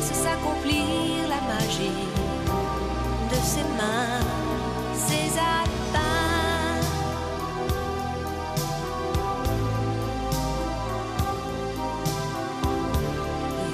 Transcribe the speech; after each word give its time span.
Laisse 0.00 0.12
s'accomplir 0.14 1.28
la 1.28 1.40
magie 1.52 2.06
de 3.30 3.36
ses 3.44 3.64
mains, 3.78 4.20
ses 4.94 5.38
atteints. 5.38 6.80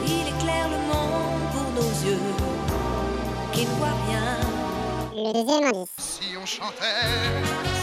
Il 0.07 0.29
éclaire 0.29 0.69
le 0.69 0.79
monde 0.91 1.45
pour 1.53 1.69
nos 1.83 1.93
yeux 2.05 2.35
qui 3.53 3.67
ne 3.67 3.71
voient 3.79 3.99
rien. 4.09 4.37
Le 5.15 5.33
deuxième 5.33 5.65
indice. 5.65 5.89
Si 5.99 6.37
on 6.41 6.47
chantait, 6.47 7.07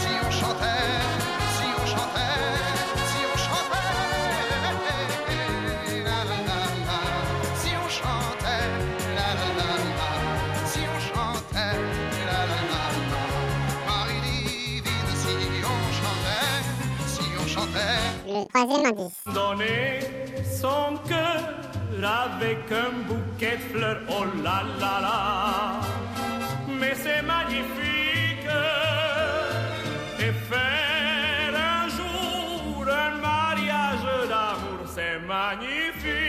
si 0.02 0.08
on 0.26 0.30
chantait, 0.30 0.84
si 1.56 1.66
on 1.82 1.86
chantait, 1.86 2.73
chantait, 8.04 8.68
la 9.16 9.28
la 9.40 9.48
la 9.58 9.66
la, 9.98 10.10
si 10.70 10.80
on 10.94 10.98
chantait, 11.08 11.78
la 12.28 12.40
la 12.50 12.60
la 12.72 12.84
la, 13.10 13.32
Marie 13.88 14.20
divine, 14.30 15.12
si 15.22 15.34
on 15.72 15.82
chantait, 16.00 16.60
si 17.14 17.24
on 17.42 17.46
chantait. 17.54 18.02
Le 18.26 18.40
troisième 18.48 18.86
indice. 18.86 19.18
donner 19.34 20.00
son 20.60 20.96
cœur 21.08 21.42
avec 22.04 22.70
un 22.70 22.92
bouquet 23.08 23.56
de 23.56 23.62
fleurs. 23.72 24.00
Oh 24.10 24.24
là 24.42 24.62
là 24.80 25.00
là, 25.00 25.80
mais 26.68 26.94
c'est 26.94 27.22
magnifique. 27.22 28.48
Et 30.20 30.32
faire 30.50 31.54
un 31.54 31.88
jour 31.88 32.86
un 32.86 33.14
mariage 33.30 34.28
d'amour, 34.28 34.86
c'est 34.94 35.18
magnifique. 35.26 36.23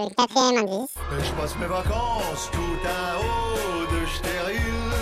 Le 0.00 0.08
quatrième 0.14 0.56
indice. 0.64 0.94
Je 1.10 1.32
passe 1.32 1.54
mes 1.58 1.66
vacances 1.66 2.48
tout 2.52 2.58
en 2.58 3.20
haut 3.20 3.84
de 3.84 4.06
stérile. 4.08 4.94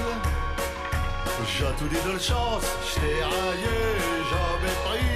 J'ai 1.47 1.73
tout 1.79 1.89
dit 1.89 2.03
de 2.05 2.13
la 2.15 2.19
chance, 2.19 2.67
j't'ai 2.85 3.23
raillé, 3.23 3.79
j'avais 4.29 4.77
pris. 4.87 5.15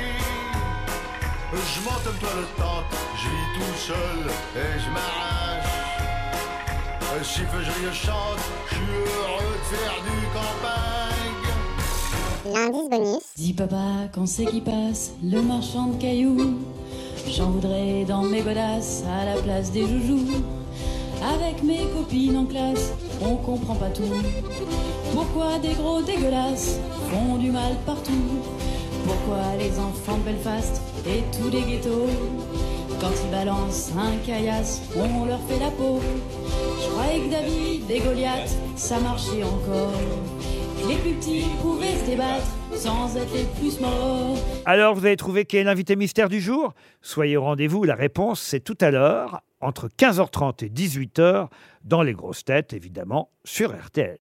Je 1.53 1.81
monte 1.81 2.07
une 2.07 2.19
toilette 2.21 2.57
tente, 2.57 2.95
je 3.17 3.29
vis 3.29 3.51
tout 3.59 3.77
seul 3.77 4.21
et 4.57 4.73
je 4.79 4.89
m'arrache. 4.91 5.73
Si 7.25 7.41
fait 7.41 7.65
je 7.65 7.93
chante, 7.93 8.45
je 8.69 8.75
suis 8.75 8.85
heureux 8.85 9.57
de 9.59 9.77
faire 9.77 9.99
du 10.05 10.17
campagne. 10.33 11.51
L'indice 12.55 12.89
bonus. 12.89 13.25
Dis 13.37 13.53
papa, 13.53 14.09
quand 14.15 14.27
c'est 14.27 14.47
qui 14.47 14.61
passe 14.61 15.13
le 15.25 15.43
marchand 15.43 15.89
de 15.89 16.01
cailloux 16.01 16.59
J'en 17.29 17.51
voudrais 17.51 18.05
dans 18.07 18.23
mes 18.23 18.43
godasses 18.43 19.05
à 19.09 19.25
la 19.25 19.41
place 19.41 19.71
des 19.71 19.83
joujoux. 19.83 20.27
Avec 21.23 21.63
mes 21.63 21.87
copines 21.97 22.37
en 22.37 22.45
classe, 22.45 22.93
on 23.21 23.37
comprend 23.37 23.75
pas 23.75 23.91
tout. 23.91 24.03
Pourquoi 25.15 25.59
des 25.61 25.75
gros 25.75 26.03
dégueulasses 26.03 26.79
font 27.11 27.37
du 27.37 27.51
mal 27.51 27.77
partout? 27.87 28.13
Pourquoi 29.07 29.57
les 29.59 29.79
enfants 29.79 30.19
de 30.19 30.33
Belfast 30.33 30.83
et 31.07 31.23
tous 31.37 31.51
les 31.51 31.63
ghettos, 31.63 32.09
quand 33.01 33.11
ils 33.25 33.31
balancent 33.31 33.91
un 33.97 34.17
caillasse, 34.27 34.83
on 34.97 35.25
leur 35.25 35.41
fait 35.49 35.59
la 35.59 35.71
peau? 35.71 36.01
Je 36.81 36.89
croyais 36.91 37.21
que 37.21 37.31
David 37.31 37.91
et 37.91 38.01
Goliath, 38.01 38.57
ça 38.77 38.99
marchait 39.01 39.45
encore. 39.45 39.93
Les 40.93 40.99
plus 40.99 41.15
petits 41.15 41.45
pouvaient 41.63 41.97
se 41.97 42.05
débattre 42.05 42.45
sans 42.75 43.17
être 43.17 43.33
les 43.33 43.47
plus 43.59 43.81
morts. 43.81 44.37
Alors 44.67 44.95
vous 44.95 45.07
avez 45.07 45.17
trouvé 45.17 45.47
qui 45.47 45.57
est 45.57 45.65
l'invité 45.65 45.97
mystère 45.97 46.29
du 46.29 46.39
jour? 46.39 46.75
Soyez 47.01 47.39
au 47.39 47.45
rendez-vous, 47.45 47.85
la 47.85 47.95
réponse 47.95 48.43
c'est 48.43 48.61
tout 48.61 48.77
à 48.79 48.91
l'heure, 48.91 49.41
entre 49.63 49.89
15h30 49.89 50.67
et 50.67 50.69
18h, 50.69 51.49
dans 51.85 52.03
les 52.03 52.13
grosses 52.13 52.45
têtes 52.45 52.75
évidemment, 52.75 53.31
sur 53.43 53.75
RTL. 53.75 54.19